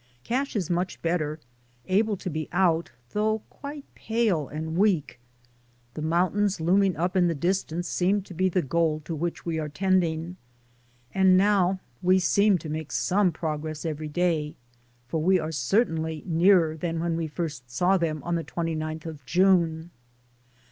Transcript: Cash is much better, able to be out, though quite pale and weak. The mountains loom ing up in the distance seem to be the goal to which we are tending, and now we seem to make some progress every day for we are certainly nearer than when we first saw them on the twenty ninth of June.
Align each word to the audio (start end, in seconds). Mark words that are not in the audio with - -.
Cash 0.23 0.55
is 0.55 0.67
much 0.67 0.99
better, 1.03 1.39
able 1.85 2.17
to 2.17 2.27
be 2.31 2.49
out, 2.51 2.91
though 3.11 3.43
quite 3.51 3.85
pale 3.93 4.47
and 4.47 4.75
weak. 4.75 5.19
The 5.93 6.01
mountains 6.01 6.59
loom 6.59 6.81
ing 6.81 6.97
up 6.97 7.15
in 7.15 7.27
the 7.27 7.35
distance 7.35 7.87
seem 7.87 8.23
to 8.23 8.33
be 8.33 8.49
the 8.49 8.63
goal 8.63 9.01
to 9.01 9.13
which 9.13 9.45
we 9.45 9.59
are 9.59 9.69
tending, 9.69 10.37
and 11.13 11.37
now 11.37 11.81
we 12.01 12.17
seem 12.17 12.57
to 12.57 12.67
make 12.67 12.91
some 12.91 13.31
progress 13.31 13.85
every 13.85 14.09
day 14.09 14.55
for 15.07 15.21
we 15.21 15.39
are 15.39 15.51
certainly 15.51 16.23
nearer 16.25 16.75
than 16.75 16.99
when 16.99 17.15
we 17.15 17.27
first 17.27 17.69
saw 17.69 17.95
them 17.95 18.23
on 18.23 18.33
the 18.33 18.43
twenty 18.43 18.73
ninth 18.73 19.05
of 19.05 19.23
June. 19.27 19.91